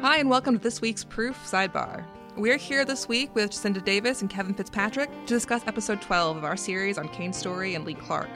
[0.00, 2.02] Hi, and welcome to this week's Proof Sidebar.
[2.34, 6.44] We're here this week with Jacinda Davis and Kevin Fitzpatrick to discuss episode 12 of
[6.44, 8.30] our series on Kane Story and Lee Clark.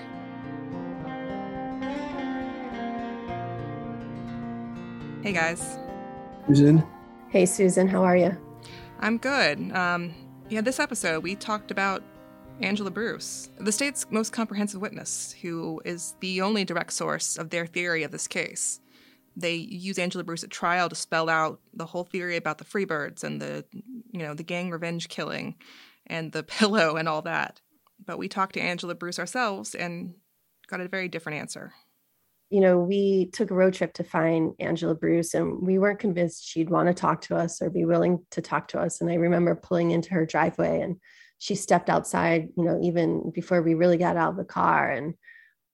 [5.22, 5.78] Hey guys.
[6.46, 6.86] Susan.
[7.30, 8.36] Hey Susan, how are you?
[9.00, 9.72] I'm good.
[9.72, 10.12] Um,
[10.50, 12.02] yeah, this episode we talked about
[12.60, 17.66] Angela Bruce, the state's most comprehensive witness, who is the only direct source of their
[17.66, 18.80] theory of this case
[19.36, 23.24] they use Angela Bruce at trial to spell out the whole theory about the Freebirds
[23.24, 25.56] and the you know the gang revenge killing
[26.06, 27.60] and the pillow and all that.
[28.04, 30.14] But we talked to Angela Bruce ourselves and
[30.68, 31.72] got a very different answer.
[32.50, 36.46] You know, we took a road trip to find Angela Bruce and we weren't convinced
[36.46, 39.00] she'd want to talk to us or be willing to talk to us.
[39.00, 40.96] And I remember pulling into her driveway and
[41.44, 44.90] she stepped outside, you know, even before we really got out of the car.
[44.90, 45.12] And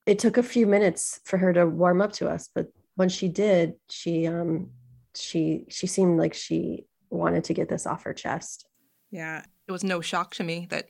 [0.04, 3.28] it took a few minutes for her to warm up to us, but when she
[3.28, 4.70] did, she um
[5.14, 8.66] she she seemed like she wanted to get this off her chest.
[9.12, 10.86] Yeah, it was no shock to me that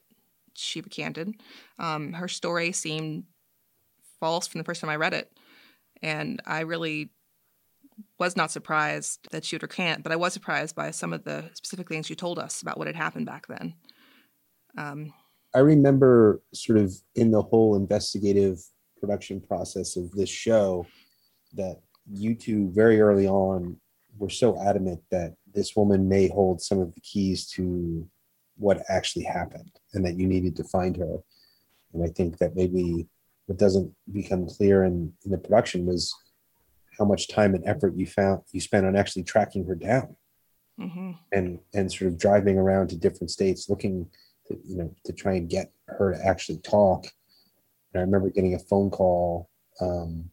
[0.54, 1.34] she recanted.
[1.78, 3.24] Um, her story seemed
[4.18, 5.30] false from the first time I read it,
[6.00, 7.10] and I really
[8.18, 11.50] was not surprised that she would recant, but I was surprised by some of the
[11.52, 13.74] specific things she told us about what had happened back then.
[14.76, 15.12] Um,
[15.54, 18.60] I remember sort of in the whole investigative
[19.00, 20.86] production process of this show
[21.54, 23.76] that you two very early on
[24.18, 28.06] were so adamant that this woman may hold some of the keys to
[28.56, 31.16] what actually happened and that you needed to find her.
[31.92, 33.08] And I think that maybe
[33.46, 36.14] what doesn't become clear in, in the production was
[36.98, 40.14] how much time and effort you found you spent on actually tracking her down
[40.78, 41.12] mm-hmm.
[41.32, 44.06] and and sort of driving around to different states looking
[44.50, 47.06] to, you know to try and get her to actually talk.
[47.92, 50.30] And I remember getting a phone call um,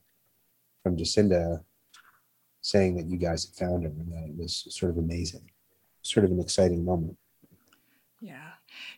[0.83, 1.63] from Jacinda
[2.61, 5.49] saying that you guys had found her and that it was sort of amazing,
[6.01, 7.17] sort of an exciting moment.
[8.19, 8.51] Yeah.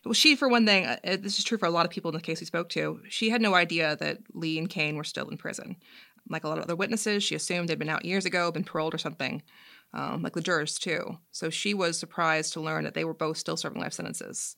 [0.04, 2.16] Well, she, for one thing, uh, this is true for a lot of people in
[2.16, 5.28] the case we spoke to, she had no idea that Lee and Kane were still
[5.28, 5.76] in prison.
[6.28, 8.94] Like a lot of other witnesses, she assumed they'd been out years ago, been paroled
[8.94, 9.42] or something,
[9.92, 11.18] um, like the jurors too.
[11.32, 14.56] So she was surprised to learn that they were both still serving life sentences.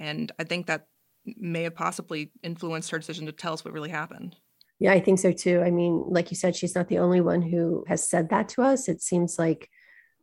[0.00, 0.86] And I think that
[1.24, 4.34] may have possibly influenced her decision to tell us what really happened.
[4.80, 5.62] Yeah, I think so too.
[5.62, 8.62] I mean, like you said, she's not the only one who has said that to
[8.62, 8.88] us.
[8.88, 9.68] It seems like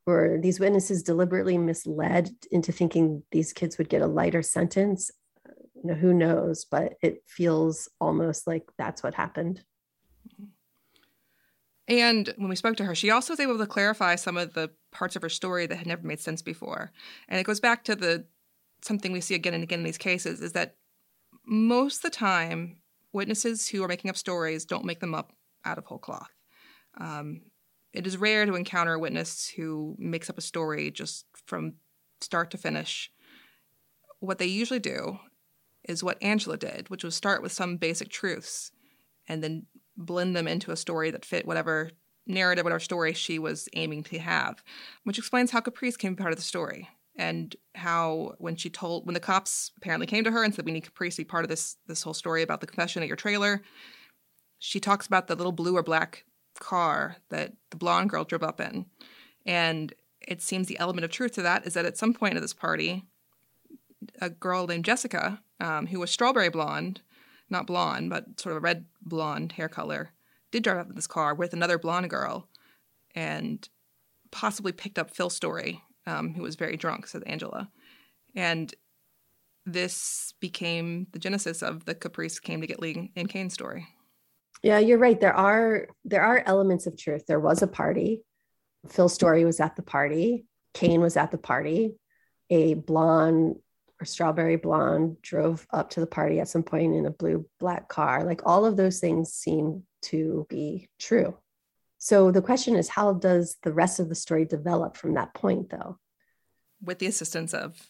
[0.08, 5.12] were these witnesses deliberately misled into thinking these kids would get a lighter sentence.
[5.76, 6.66] You know, who knows?
[6.66, 9.62] But it feels almost like that's what happened.
[11.88, 14.72] And when we spoke to her, she also was able to clarify some of the
[14.92, 16.92] parts of her story that had never made sense before.
[17.30, 18.26] And it goes back to the
[18.88, 20.76] something we see again and again in these cases is that
[21.46, 22.78] most of the time
[23.14, 25.34] witnesses who are making up stories don't make them up
[25.66, 26.32] out of whole cloth.
[27.00, 27.42] Um,
[27.94, 31.74] it is rare to encounter a witness who makes up a story just from
[32.22, 33.12] start to finish.
[34.20, 35.20] What they usually do
[35.88, 38.72] is what Angela did, which was start with some basic truths
[39.28, 39.66] and then
[39.96, 41.92] blend them into a story that fit whatever
[42.26, 44.64] narrative, whatever story she was aiming to have,
[45.04, 49.16] which explains how Caprice came part of the story and how when she told when
[49.16, 51.50] the cops apparently came to her and said we need Caprice to be part of
[51.50, 53.62] this this whole story about the confession at your trailer,
[54.60, 56.24] she talks about the little blue or black
[56.60, 58.86] car that the blonde girl drove up in,
[59.46, 59.94] and
[60.28, 62.54] it seems the element of truth to that is that at some point at this
[62.54, 63.04] party,
[64.22, 67.02] a girl named Jessica, um, who was strawberry blonde,
[67.50, 70.12] not blonde but sort of a red blonde hair color,
[70.52, 72.48] did drive up in this car with another blonde girl,
[73.16, 73.70] and
[74.30, 77.70] possibly picked up Phil Story um, who was very drunk, says Angela.
[78.36, 78.74] And
[79.66, 83.86] this became the genesis of the Caprice came to get Lee and Kane Story.
[84.64, 85.20] Yeah, you're right.
[85.20, 87.26] There are there are elements of truth.
[87.28, 88.24] There was a party.
[88.90, 90.46] Phil Story was at the party.
[90.74, 91.96] Kane was at the party.
[92.50, 93.58] A blonde
[94.00, 97.90] or strawberry blonde drove up to the party at some point in a blue black
[97.90, 98.24] car.
[98.24, 101.38] Like all of those things seem to be true.
[101.98, 105.70] So the question is, how does the rest of the story develop from that point,
[105.70, 105.98] though?
[106.82, 107.88] With the assistance of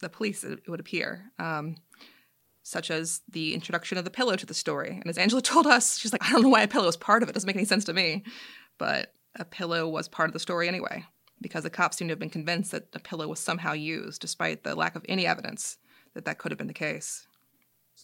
[0.00, 1.76] the police, it would appear, um,
[2.62, 4.90] such as the introduction of the pillow to the story.
[4.90, 7.22] And as Angela told us, she's like, I don't know why a pillow is part
[7.22, 7.30] of it.
[7.30, 8.24] it doesn't make any sense to me.
[8.78, 11.04] But a pillow was part of the story anyway,
[11.40, 14.64] because the cops seem to have been convinced that a pillow was somehow used, despite
[14.64, 15.76] the lack of any evidence
[16.14, 17.26] that that could have been the case.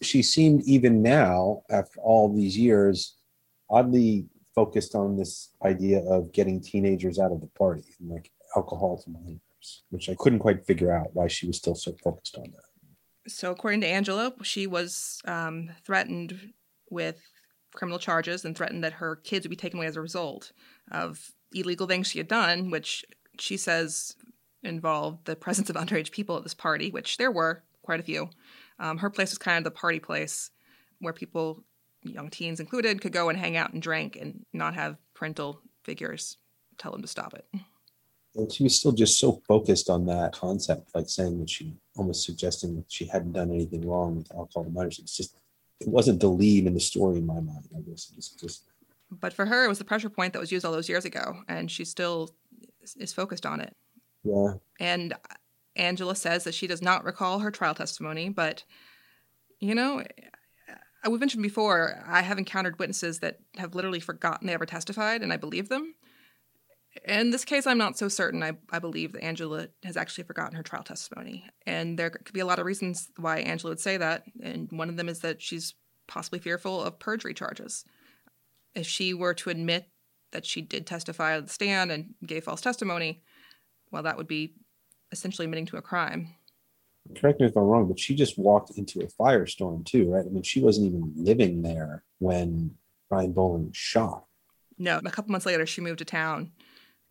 [0.03, 3.15] She seemed, even now, after all these years,
[3.71, 4.27] oddly
[4.59, 9.09] focused on this idea of getting teenagers out of the party and like alcohol to
[9.09, 13.31] minors, which I couldn't quite figure out why she was still so focused on that.
[13.31, 16.55] So, according to Angela, she was um, threatened
[16.91, 17.21] with
[17.73, 20.51] criminal charges and threatened that her kids would be taken away as a result
[20.91, 23.05] of illegal things she had done, which
[23.39, 24.17] she says
[24.65, 28.29] involved the presence of underage people at this party, which there were quite a few.
[28.81, 30.51] Um, her place was kind of the party place
[30.99, 31.63] where people,
[32.03, 36.37] young teens included, could go and hang out and drink and not have parental figures
[36.79, 37.45] tell them to stop it.
[38.35, 42.25] And she was still just so focused on that concept, like saying that she almost
[42.25, 44.99] suggesting that she hadn't done anything wrong with alcohol and minors.
[44.99, 45.35] It's just,
[45.81, 48.13] it wasn't the lead in the story in my mind, I guess.
[48.17, 48.65] It's just.
[49.11, 51.43] But for her, it was the pressure point that was used all those years ago,
[51.49, 52.31] and she still
[52.97, 53.75] is focused on it.
[54.23, 54.55] Yeah.
[54.79, 55.15] And
[55.75, 58.63] Angela says that she does not recall her trial testimony, but,
[59.59, 60.05] you know,
[61.11, 65.33] we've mentioned before, I have encountered witnesses that have literally forgotten they ever testified, and
[65.33, 65.95] I believe them.
[67.05, 68.43] In this case, I'm not so certain.
[68.43, 71.45] I, I believe that Angela has actually forgotten her trial testimony.
[71.67, 74.25] And there could be a lot of reasons why Angela would say that.
[74.43, 75.75] And one of them is that she's
[76.07, 77.85] possibly fearful of perjury charges.
[78.75, 79.89] If she were to admit
[80.33, 83.23] that she did testify at the stand and gave false testimony,
[83.93, 84.55] well, that would be
[85.13, 86.35] essentially admitting to a crime.
[87.17, 90.25] Correct me if I'm wrong, but she just walked into a firestorm too, right?
[90.25, 92.77] I mean, she wasn't even living there when
[93.09, 94.25] Brian Bowling shot.
[94.79, 96.53] No, a couple months later, she moved to town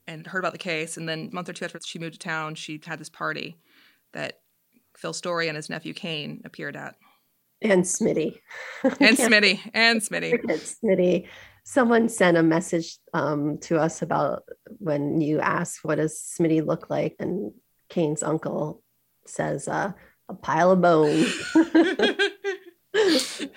[0.08, 0.98] and heard about the case.
[0.98, 3.58] And then a month or two after she moved to town, she had this party
[4.14, 4.40] that
[4.96, 6.96] Phil Story and his nephew Kane appeared at.
[7.62, 8.40] And Smitty.
[8.84, 9.60] and Smitty.
[9.74, 10.44] And Smitty.
[10.84, 11.28] Smitty.
[11.64, 14.44] Someone sent a message um, to us about
[14.80, 17.16] when you asked, what does Smitty look like?
[17.20, 17.52] And
[17.90, 18.82] Kane's uncle
[19.30, 19.94] says, uh,
[20.30, 21.34] a pile of bones.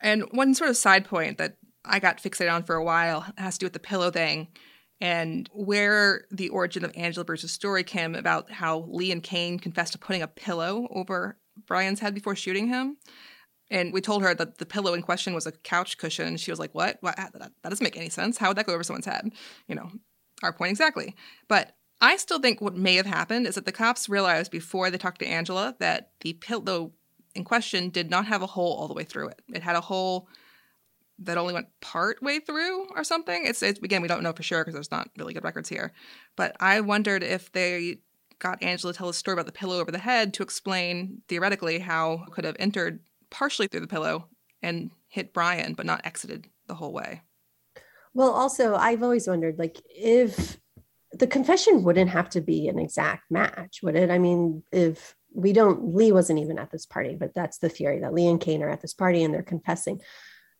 [0.00, 3.54] and one sort of side point that I got fixated on for a while has
[3.54, 4.48] to do with the pillow thing
[5.00, 9.92] and where the origin of Angela Bruce's story came about how Lee and Kane confessed
[9.92, 12.96] to putting a pillow over Brian's head before shooting him.
[13.68, 16.36] And we told her that the pillow in question was a couch cushion.
[16.36, 16.98] She was like, What?
[17.00, 17.16] what?
[17.16, 18.38] That doesn't make any sense.
[18.38, 19.32] How would that go over someone's head?
[19.66, 19.90] You know,
[20.42, 21.16] our point exactly.
[21.48, 24.98] But I still think what may have happened is that the cops realized before they
[24.98, 26.90] talked to Angela that the pillow
[27.36, 29.40] in question did not have a hole all the way through it.
[29.54, 30.28] It had a hole
[31.20, 33.46] that only went part way through or something.
[33.46, 35.92] It's, it's again, we don't know for sure because there's not really good records here.
[36.34, 37.98] But I wondered if they
[38.40, 41.78] got Angela to tell a story about the pillow over the head to explain theoretically
[41.78, 42.98] how could have entered
[43.30, 44.26] partially through the pillow
[44.60, 47.22] and hit Brian, but not exited the whole way.
[48.12, 50.58] Well, also, I've always wondered like if
[51.14, 54.10] the confession wouldn't have to be an exact match, would it?
[54.10, 58.00] I mean, if we don't, Lee wasn't even at this party, but that's the theory
[58.00, 60.00] that Lee and Kane are at this party and they're confessing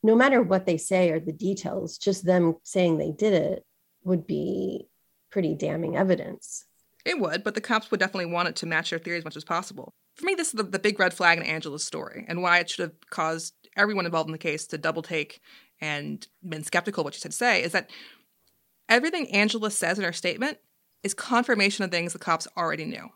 [0.03, 3.65] no matter what they say or the details, just them saying they did it
[4.05, 4.89] would be
[5.31, 6.65] pretty damning evidence.
[7.05, 9.37] It would, but the cops would definitely want it to match their theory as much
[9.37, 9.95] as possible.
[10.17, 12.71] For me, this is the, the big red flag in Angela's story and why it
[12.71, 15.41] should have caused everyone involved in the case to double take
[15.81, 17.91] and been skeptical of what she said to say is that
[18.93, 20.59] everything Angela says in her statement
[21.03, 23.09] is confirmation of things the cops already knew.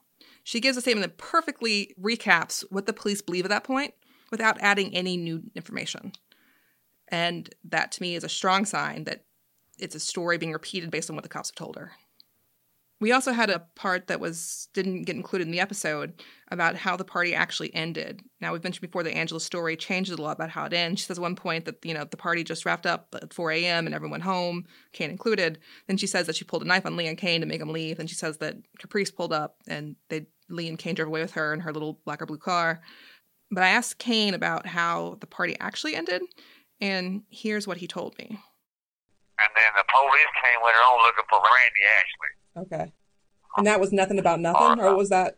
[0.42, 3.94] She gives a statement that perfectly recaps what the police believe at that point
[4.30, 6.12] without adding any new information.
[7.08, 9.24] And that to me is a strong sign that
[9.78, 11.92] it's a story being repeated based on what the cops have told her.
[12.98, 16.96] We also had a part that was didn't get included in the episode about how
[16.96, 18.22] the party actually ended.
[18.40, 21.00] Now we've mentioned before that Angela's story changes a lot about how it ends.
[21.00, 23.52] She says at one point that you know the party just wrapped up at 4
[23.52, 23.84] a.m.
[23.84, 25.58] and everyone home, Kane included.
[25.88, 27.72] Then she says that she pulled a knife on Lee and Kane to make them
[27.72, 27.98] leave.
[27.98, 31.32] Then she says that Caprice pulled up and they Lee and Kane drove away with
[31.32, 32.80] her in her little black or blue car.
[33.50, 36.22] But I asked Kane about how the party actually ended,
[36.80, 38.26] and here's what he told me.
[39.38, 42.35] And then the police came later on looking for Randy Ashley.
[42.56, 42.92] Okay.
[43.56, 45.36] And that was nothing about nothing, or was that?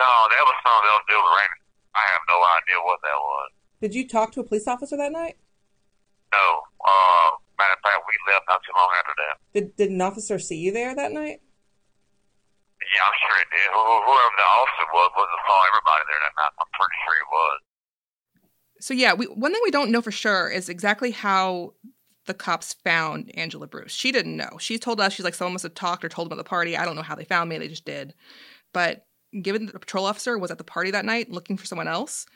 [0.00, 1.60] No, that was something else to do with Randy.
[1.94, 3.48] I have no idea what that was.
[3.80, 5.36] Did you talk to a police officer that night?
[6.32, 6.62] No.
[6.80, 9.34] Uh, matter of fact, we left not too long after that.
[9.52, 11.40] Did Did an officer see you there that night?
[12.78, 13.68] Yeah, I'm sure it did.
[13.74, 16.54] Whoever the officer was, wasn't saw everybody there that night.
[16.56, 17.58] I'm pretty sure he was.
[18.80, 21.74] So yeah, we, one thing we don't know for sure is exactly how
[22.28, 23.92] the cops found Angela Bruce.
[23.92, 24.58] She didn't know.
[24.60, 26.76] She told us she's like someone must have talked or told them about the party.
[26.76, 27.58] I don't know how they found me.
[27.58, 28.14] They just did.
[28.72, 29.06] But
[29.42, 32.26] given that the patrol officer was at the party that night looking for someone else,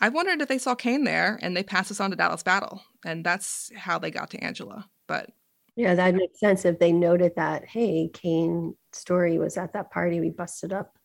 [0.00, 2.82] I've wondered if they saw Kane there and they passed us on to Dallas Battle,
[3.04, 4.88] and that's how they got to Angela.
[5.08, 5.30] But
[5.74, 10.20] yeah, that makes sense if they noted that hey, Kane Story was at that party.
[10.20, 10.96] We busted up.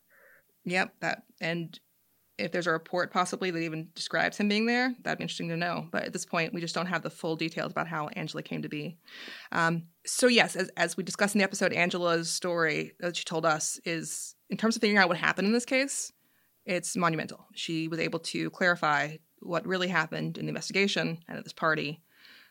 [0.65, 1.77] Yep, that and
[2.37, 5.57] if there's a report possibly that even describes him being there, that'd be interesting to
[5.57, 5.87] know.
[5.91, 8.61] But at this point, we just don't have the full details about how Angela came
[8.61, 8.97] to be.
[9.51, 13.45] Um, so, yes, as, as we discussed in the episode, Angela's story that she told
[13.45, 16.11] us is, in terms of figuring out what happened in this case,
[16.65, 17.45] it's monumental.
[17.53, 22.01] She was able to clarify what really happened in the investigation and at this party.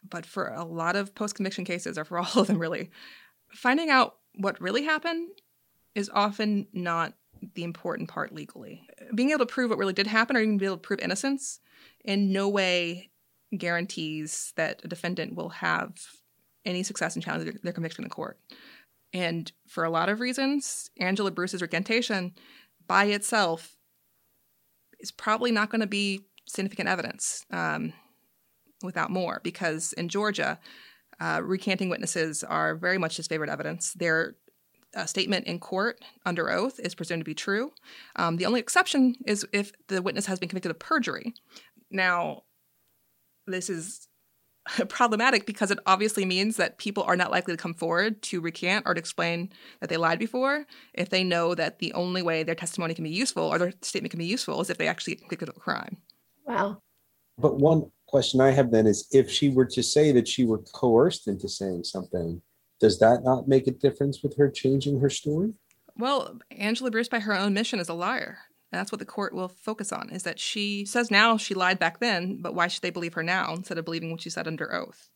[0.08, 2.90] But for a lot of post conviction cases, or for all of them really,
[3.52, 5.28] finding out what really happened
[5.94, 7.14] is often not
[7.54, 8.86] the important part legally.
[9.14, 11.60] Being able to prove what really did happen or even be able to prove innocence
[12.04, 13.10] in no way
[13.56, 15.92] guarantees that a defendant will have
[16.64, 18.38] any success in challenging their, conviction in court.
[19.12, 22.34] And for a lot of reasons, Angela Bruce's recantation
[22.86, 23.76] by itself
[24.98, 27.92] is probably not going to be significant evidence um,
[28.82, 30.58] without more, because in Georgia,
[31.20, 33.92] uh, recanting witnesses are very much disfavored evidence.
[33.92, 34.36] Their
[34.94, 37.72] uh, statement in court under oath is presumed to be true.
[38.16, 41.34] Um, the only exception is if the witness has been convicted of perjury.
[41.90, 42.42] Now,
[43.46, 44.08] this is
[44.88, 48.86] problematic because it obviously means that people are not likely to come forward to recant
[48.86, 52.54] or to explain that they lied before if they know that the only way their
[52.54, 55.20] testimony can be useful or their statement can be useful is if they actually get
[55.22, 55.98] convicted of a crime.
[56.46, 56.80] Wow.
[57.36, 60.58] But one question I have then is if she were to say that she were
[60.58, 62.40] coerced into saying something,
[62.80, 65.52] does that not make a difference with her changing her story?
[65.96, 68.38] Well, Angela Bruce, by her own mission, is a liar.
[68.72, 71.78] And that's what the court will focus on is that she says now she lied
[71.78, 74.48] back then, but why should they believe her now instead of believing what she said
[74.48, 75.08] under oath?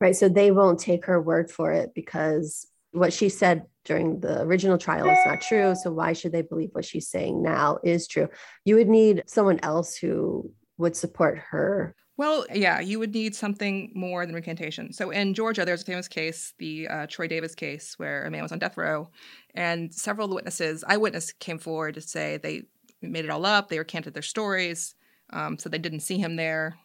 [0.00, 0.16] Right.
[0.16, 4.76] So they won't take her word for it because what she said during the original
[4.76, 5.74] trial is not true.
[5.80, 8.28] So why should they believe what she's saying now is true?
[8.64, 11.94] You would need someone else who would support her.
[12.20, 14.92] Well, yeah, you would need something more than recantation.
[14.92, 18.42] So in Georgia, there's a famous case, the uh, Troy Davis case, where a man
[18.42, 19.08] was on death row,
[19.54, 22.64] and several of the witnesses, eyewitness, came forward to say they
[23.00, 23.70] made it all up.
[23.70, 24.94] They recanted their stories,
[25.30, 26.76] um, so they didn't see him there.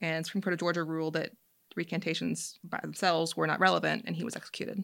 [0.00, 1.30] And Supreme Court of Georgia ruled that
[1.76, 4.82] recantations by themselves were not relevant, and he was executed.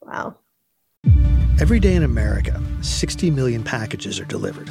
[0.00, 0.36] Wow.
[1.60, 4.70] Every day in America, 60 million packages are delivered,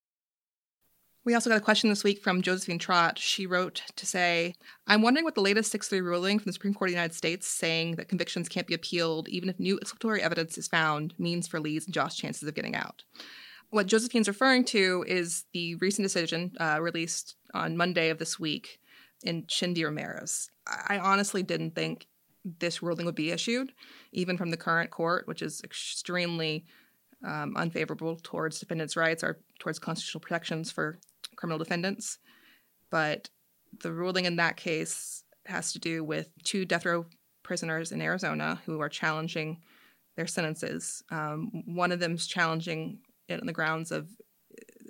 [1.23, 3.19] We also got a question this week from Josephine Trott.
[3.19, 4.55] She wrote to say,
[4.87, 7.13] I'm wondering what the latest 6 3 ruling from the Supreme Court of the United
[7.13, 11.47] States saying that convictions can't be appealed even if new exculpatory evidence is found means
[11.47, 13.03] for Lee's and Josh's chances of getting out.
[13.69, 18.79] What Josephine's referring to is the recent decision uh, released on Monday of this week
[19.23, 19.85] in Shinn v.
[19.85, 20.49] Ramirez.
[20.67, 22.07] I honestly didn't think
[22.43, 23.73] this ruling would be issued,
[24.11, 26.65] even from the current court, which is extremely
[27.23, 30.97] um, unfavorable towards defendants' rights or towards constitutional protections for
[31.41, 32.19] criminal defendants.
[32.91, 33.29] But
[33.81, 37.05] the ruling in that case has to do with two death row
[37.43, 39.57] prisoners in Arizona who are challenging
[40.15, 41.03] their sentences.
[41.09, 44.07] Um, one of them is challenging it on the grounds of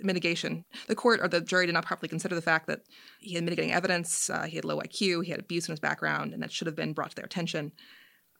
[0.03, 0.65] mitigation.
[0.87, 2.81] The court or the jury did not properly consider the fact that
[3.19, 6.33] he had mitigating evidence, uh, he had low IQ, he had abuse in his background,
[6.33, 7.71] and that should have been brought to their attention.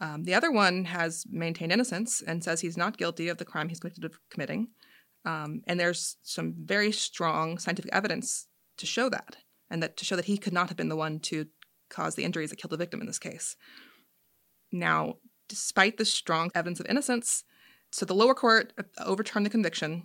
[0.02, 3.70] Um, the other one has maintained innocence and says he's not guilty of the crime
[3.70, 4.70] he's convicted of committing.
[5.26, 8.48] Um, and there's some very strong scientific evidence
[8.78, 9.38] to show that,
[9.70, 11.48] and that to show that he could not have been the one to
[11.90, 13.56] cause the injuries that killed the victim in this case.
[14.72, 17.44] Now, despite the strong evidence of innocence,
[17.92, 20.04] so the lower court overturned the conviction.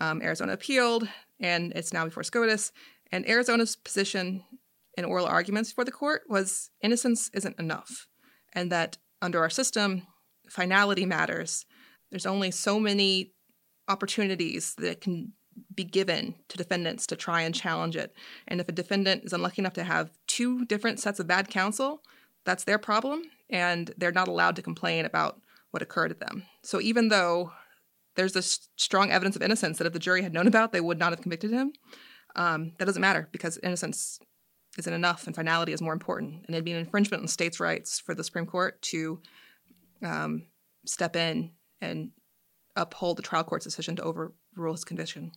[0.00, 1.08] Um, Arizona appealed,
[1.40, 2.72] and it's now before SCOTUS.
[3.12, 4.44] And Arizona's position
[4.96, 8.08] in oral arguments before the court was innocence isn't enough,
[8.52, 10.02] and that under our system,
[10.50, 11.64] finality matters.
[12.10, 13.32] There's only so many
[13.88, 15.32] opportunities that can
[15.74, 18.14] be given to defendants to try and challenge it.
[18.46, 22.02] And if a defendant is unlucky enough to have two different sets of bad counsel,
[22.44, 25.40] that's their problem, and they're not allowed to complain about
[25.70, 26.44] what occurred to them.
[26.62, 27.52] So even though
[28.14, 30.98] there's this strong evidence of innocence that if the jury had known about, they would
[30.98, 31.72] not have convicted him,
[32.36, 34.18] um, that doesn't matter because innocence
[34.78, 36.44] isn't enough and finality is more important.
[36.46, 39.20] And it'd be an infringement on states' rights for the Supreme Court to
[40.02, 40.46] um,
[40.86, 42.10] step in and
[42.80, 45.32] uphold the trial court's decision to overrule his conviction.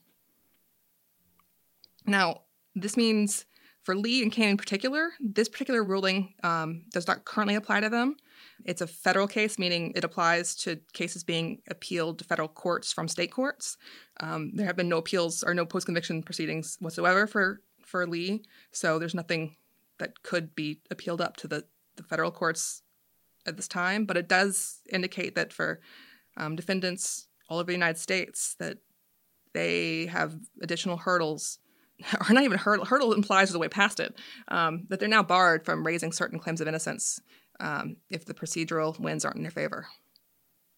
[2.06, 2.42] Now,
[2.76, 3.46] this means
[3.84, 7.90] for Lee and Kane in particular, this particular ruling um, does not currently apply to
[7.90, 8.16] them.
[8.64, 13.08] It's a federal case, meaning it applies to cases being appealed to federal courts from
[13.08, 13.78] state courts.
[14.20, 18.44] Um, there have been no appeals or no post conviction proceedings whatsoever for, for Lee,
[18.72, 19.56] so there's nothing
[19.98, 21.64] that could be appealed up to the,
[21.96, 22.84] the federal courts
[23.48, 24.06] at this time.
[24.06, 25.82] But it does indicate that for
[26.38, 28.78] um, defendants all over the United States, that
[29.54, 31.60] they have additional hurdles
[32.30, 34.16] or not even hurdle, hurdle implies is the way past it,
[34.48, 37.20] um, that they're now barred from raising certain claims of innocence
[37.60, 39.86] um, if the procedural wins aren't in their favor.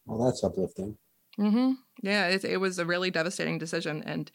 [0.08, 0.98] Well, that's uplifting.
[1.40, 1.74] Mm-hmm.
[2.02, 4.32] Yeah, it, it was a really devastating decision, and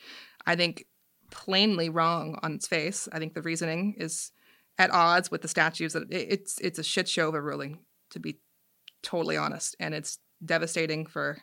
[0.46, 0.86] I think
[1.30, 3.08] plainly wrong on its face.
[3.12, 4.30] I think the reasoning is
[4.78, 5.94] at odds with the statutes.
[5.94, 7.80] That it's it's a shit show of a ruling,
[8.10, 8.38] to be
[9.02, 11.38] totally honest, and it's devastating for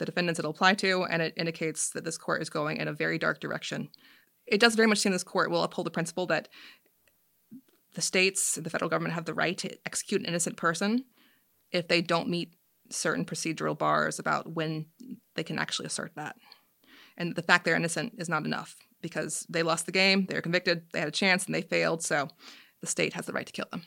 [0.00, 2.92] the defendants it'll apply to, and it indicates that this court is going in a
[2.92, 3.90] very dark direction.
[4.46, 6.48] It does very much seem this court will uphold the principle that
[7.94, 11.04] the states, the federal government have the right to execute an innocent person
[11.70, 12.54] if they don't meet
[12.88, 14.86] certain procedural bars about when
[15.34, 16.34] they can actually assert that.
[17.18, 20.40] And the fact they're innocent is not enough because they lost the game, they were
[20.40, 22.02] convicted, they had a chance, and they failed.
[22.02, 22.28] So
[22.80, 23.82] the state has the right to kill them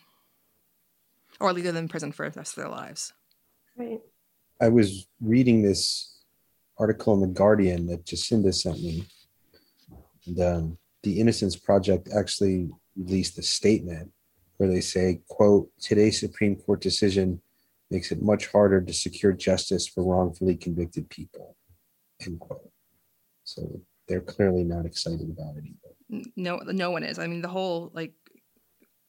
[1.41, 3.13] or leave them in prison for the rest of their lives.
[3.75, 4.00] Right.
[4.63, 6.22] I was reading this
[6.79, 9.05] article in The Guardian that Jacinda sent me.
[10.25, 14.10] And um, the Innocence Project actually released a statement
[14.55, 17.41] where they say, quote, today's Supreme Court decision
[17.91, 21.58] makes it much harder to secure justice for wrongfully convicted people,
[22.25, 22.72] end quote.
[23.43, 26.24] So they're clearly not excited about it either.
[26.38, 27.20] No, no one is.
[27.20, 28.13] I mean, the whole like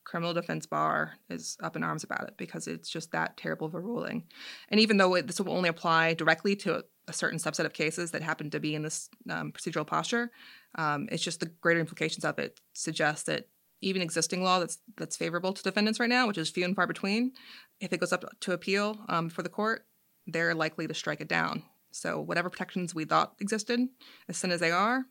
[0.04, 3.74] criminal defense bar is up in arms about it because it's just that terrible of
[3.74, 4.24] a ruling.
[4.68, 7.72] And even though it, this will only apply directly to a, a, certain subset of
[7.72, 10.30] cases that happen to be in this um, procedural posture,
[10.76, 13.48] um, it's just the greater implications of it suggest that
[13.80, 16.86] even existing law that's that's favorable to defendants right now, which is few and far
[16.86, 17.32] between,
[17.80, 19.86] if it goes up to appeal um, for the court,
[20.26, 21.62] they're likely to strike it down.
[21.90, 23.80] So whatever protections we thought existed,
[24.28, 25.04] as soon as they are,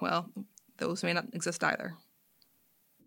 [0.00, 0.30] well,
[0.78, 1.94] those may not exist either.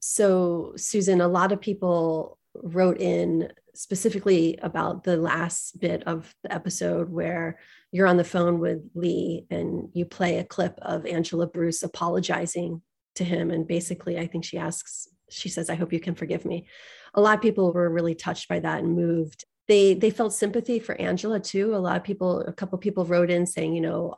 [0.01, 6.53] So, Susan, a lot of people wrote in specifically about the last bit of the
[6.53, 7.59] episode where
[7.91, 12.81] you're on the phone with Lee and you play a clip of Angela Bruce apologizing
[13.15, 13.51] to him.
[13.51, 16.67] And basically, I think she asks, she says, I hope you can forgive me.
[17.13, 19.45] A lot of people were really touched by that and moved.
[19.67, 21.75] They, they felt sympathy for Angela too.
[21.75, 24.15] A lot of people, a couple people wrote in saying, you know,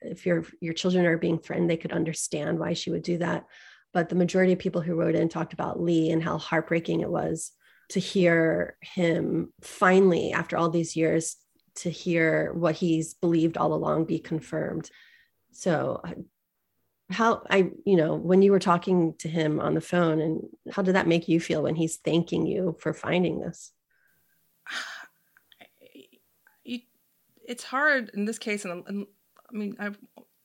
[0.00, 3.44] if your your children are being threatened, they could understand why she would do that.
[3.92, 7.10] But the majority of people who wrote in talked about Lee and how heartbreaking it
[7.10, 7.52] was
[7.90, 11.36] to hear him finally, after all these years,
[11.76, 14.90] to hear what he's believed all along be confirmed.
[15.52, 16.02] So
[17.10, 20.82] how I, you know, when you were talking to him on the phone and how
[20.82, 23.72] did that make you feel when he's thanking you for finding this?
[27.48, 29.90] It's hard in this case, and, I mean, I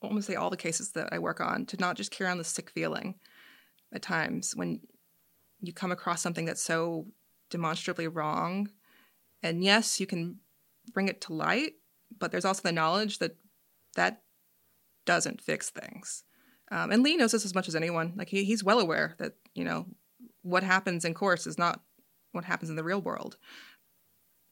[0.03, 2.43] almost say all the cases that I work on to not just carry on the
[2.43, 3.15] sick feeling
[3.93, 4.81] at times when
[5.61, 7.07] you come across something that's so
[7.49, 8.69] demonstrably wrong.
[9.43, 10.39] And yes, you can
[10.93, 11.73] bring it to light,
[12.17, 13.35] but there's also the knowledge that
[13.95, 14.23] that
[15.05, 16.23] doesn't fix things.
[16.71, 18.13] Um, and Lee knows this as much as anyone.
[18.15, 19.85] Like he, he's well aware that you know
[20.41, 21.81] what happens in course is not
[22.31, 23.37] what happens in the real world,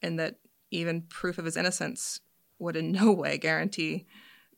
[0.01, 0.35] and that
[0.69, 2.19] even proof of his innocence
[2.59, 4.05] would in no way guarantee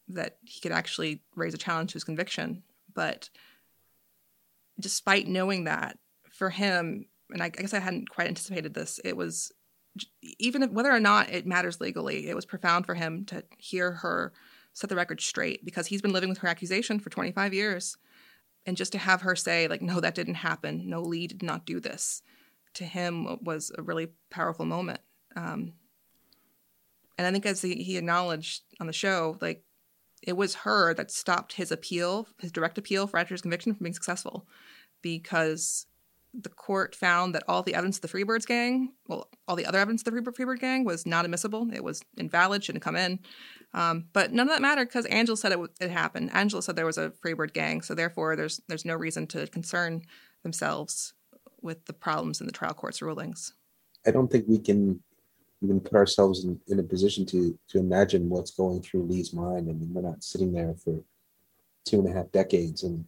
[0.07, 2.63] that he could actually raise a challenge to his conviction.
[2.93, 3.29] But
[4.81, 5.97] despite knowing that,
[6.31, 9.51] for him, and I, I guess I hadn't quite anticipated this, it was
[10.39, 13.91] even if, whether or not it matters legally, it was profound for him to hear
[13.93, 14.33] her
[14.73, 17.97] set the record straight because he's been living with her accusation for 25 years.
[18.65, 20.89] And just to have her say, like, no, that didn't happen.
[20.89, 22.21] No, Lee did not do this.
[22.75, 25.01] To him was a really powerful moment.
[25.35, 25.73] Um,
[27.17, 29.63] and I think as he, he acknowledged on the show, like,
[30.21, 33.93] it was her that stopped his appeal, his direct appeal for Asher's conviction from being
[33.93, 34.47] successful
[35.01, 35.85] because
[36.33, 39.79] the court found that all the evidence of the Freebirds gang, well, all the other
[39.79, 41.67] evidence of the Freebird gang was not admissible.
[41.73, 43.19] It was invalid, shouldn't come in.
[43.73, 46.31] Um, but none of that mattered because Angela said it, it happened.
[46.33, 50.03] Angela said there was a Freebird gang, so therefore there's there's no reason to concern
[50.43, 51.13] themselves
[51.61, 53.53] with the problems in the trial court's rulings.
[54.05, 55.01] I don't think we can
[55.61, 59.69] even put ourselves in, in a position to to imagine what's going through Lee's mind.
[59.69, 60.99] I mean, we're not sitting there for
[61.85, 63.05] two and a half decades, and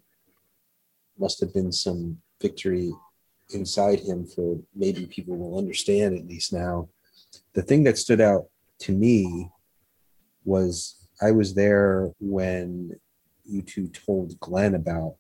[1.17, 2.91] must have been some victory
[3.54, 6.89] inside him for maybe people will understand at least now.
[7.54, 8.45] The thing that stood out
[8.80, 9.49] to me
[10.45, 12.99] was I was there when
[13.45, 15.15] you two told Glenn about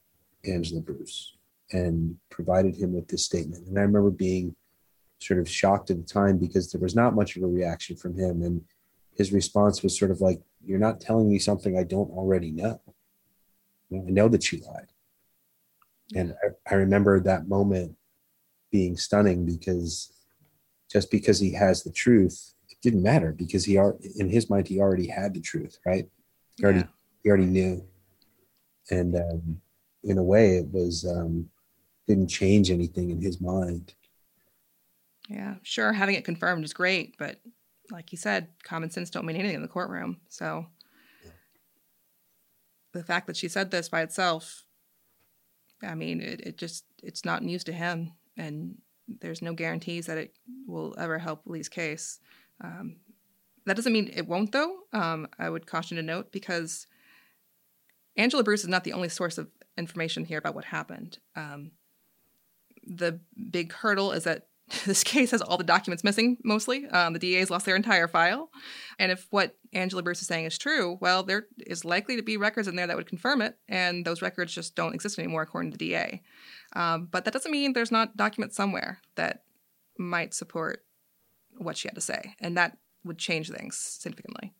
[0.45, 1.35] Angela Bruce
[1.71, 3.67] and provided him with this statement.
[3.67, 4.55] And I remember being
[5.19, 8.17] sort of shocked at the time because there was not much of a reaction from
[8.17, 8.41] him.
[8.41, 8.61] And
[9.15, 12.79] his response was sort of like, You're not telling me something I don't already know.
[13.91, 14.87] I know that she lied.
[16.15, 17.95] And I, I remember that moment
[18.71, 20.11] being stunning because
[20.91, 24.67] just because he has the truth, it didn't matter because he are in his mind
[24.67, 26.07] he already had the truth, right?
[26.57, 26.85] He already yeah.
[27.23, 27.85] he already knew,
[28.89, 29.61] and um,
[30.03, 31.49] in a way, it was um,
[32.07, 33.93] didn't change anything in his mind.
[35.29, 35.93] Yeah, sure.
[35.93, 37.39] Having it confirmed is great, but
[37.91, 40.17] like he said, common sense don't mean anything in the courtroom.
[40.29, 40.65] So
[42.93, 44.63] the fact that she said this by itself,
[45.83, 50.17] I mean, it, it just it's not news to him, and there's no guarantees that
[50.17, 50.35] it
[50.67, 52.19] will ever help Lee's case.
[52.61, 52.97] Um,
[53.65, 54.77] that doesn't mean it won't, though.
[54.91, 56.87] Um, I would caution to note because
[58.17, 61.19] Angela Bruce is not the only source of information here about what happened.
[61.35, 61.71] Um,
[62.85, 63.19] the
[63.49, 64.47] big hurdle is that
[64.85, 66.87] this case has all the documents missing mostly.
[66.87, 68.49] Um, the DA's lost their entire file.
[68.97, 72.37] And if what Angela Bruce is saying is true, well, there is likely to be
[72.37, 73.57] records in there that would confirm it.
[73.67, 76.21] And those records just don't exist anymore, according to the DA.
[76.75, 79.43] Um, but that doesn't mean there's not documents somewhere that
[79.97, 80.85] might support
[81.57, 82.35] what she had to say.
[82.39, 84.53] And that would change things significantly.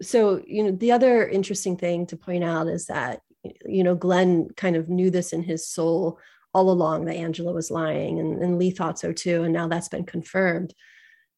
[0.00, 3.22] So, you know, the other interesting thing to point out is that,
[3.66, 6.18] you know, Glenn kind of knew this in his soul
[6.58, 9.44] all along that Angela was lying, and, and Lee thought so too.
[9.44, 10.74] And now that's been confirmed.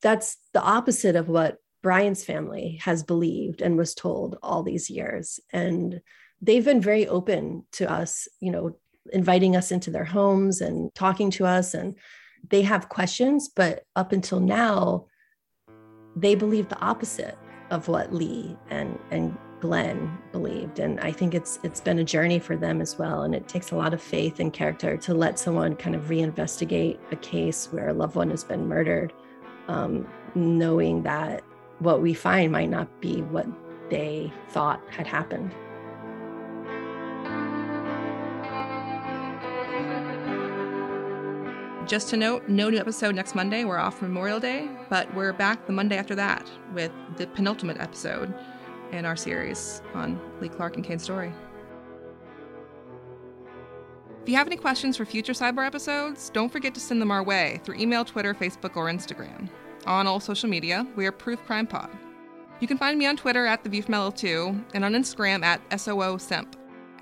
[0.00, 5.38] That's the opposite of what Brian's family has believed and was told all these years.
[5.52, 6.00] And
[6.40, 8.78] they've been very open to us, you know,
[9.12, 11.74] inviting us into their homes and talking to us.
[11.74, 11.98] And
[12.48, 15.06] they have questions, but up until now,
[16.16, 17.36] they believe the opposite
[17.70, 20.78] of what Lee and, and Glenn believed.
[20.78, 23.22] And I think it's it's been a journey for them as well.
[23.22, 26.98] And it takes a lot of faith and character to let someone kind of reinvestigate
[27.12, 29.12] a case where a loved one has been murdered,
[29.68, 31.44] um, knowing that
[31.78, 33.46] what we find might not be what
[33.90, 35.54] they thought had happened.
[41.86, 43.64] Just to note, no new episode next Monday.
[43.64, 48.32] We're off Memorial Day, but we're back the Monday after that with the penultimate episode
[48.92, 51.32] in our series on Lee Clark and Kane Story.
[54.22, 57.22] If you have any questions for future Sidebar episodes, don't forget to send them our
[57.22, 59.48] way through email, Twitter, Facebook, or Instagram.
[59.86, 61.90] On all social media, we are Proof Crime Pod.
[62.60, 65.80] You can find me on Twitter at The View from LL2 and on Instagram at
[65.80, 66.18] SOO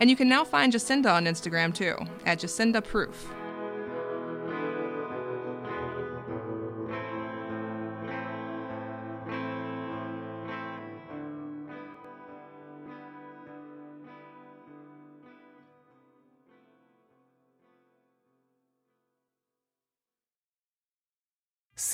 [0.01, 3.33] And you can now find Jacinda on Instagram too, at Jacinda Proof.